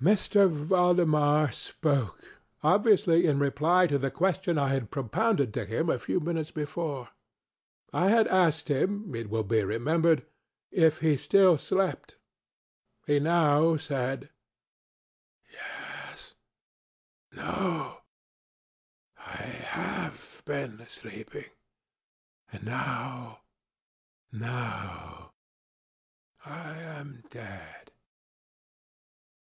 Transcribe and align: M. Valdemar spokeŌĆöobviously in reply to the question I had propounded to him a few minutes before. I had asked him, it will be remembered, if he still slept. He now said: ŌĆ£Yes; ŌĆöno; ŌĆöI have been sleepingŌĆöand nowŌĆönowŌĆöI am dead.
M. 0.00 0.14
Valdemar 0.14 1.48
spokeŌĆöobviously 1.48 3.24
in 3.24 3.40
reply 3.40 3.88
to 3.88 3.98
the 3.98 4.12
question 4.12 4.56
I 4.56 4.68
had 4.68 4.92
propounded 4.92 5.52
to 5.54 5.64
him 5.64 5.90
a 5.90 5.98
few 5.98 6.20
minutes 6.20 6.52
before. 6.52 7.08
I 7.92 8.06
had 8.08 8.28
asked 8.28 8.68
him, 8.70 9.12
it 9.16 9.28
will 9.28 9.42
be 9.42 9.64
remembered, 9.64 10.24
if 10.70 10.98
he 10.98 11.16
still 11.16 11.58
slept. 11.58 12.16
He 13.08 13.18
now 13.18 13.76
said: 13.76 14.30
ŌĆ£Yes; 15.50 16.34
ŌĆöno; 17.34 18.00
ŌĆöI 19.18 19.52
have 19.66 20.42
been 20.44 20.78
sleepingŌĆöand 20.78 21.50
nowŌĆönowŌĆöI 24.42 25.32
am 26.52 27.24
dead. 27.30 27.90